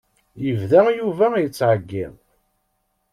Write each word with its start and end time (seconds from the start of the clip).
Yebda 0.43 0.81
Yuba 0.97 1.25
yettεeyyiḍ. 1.41 2.15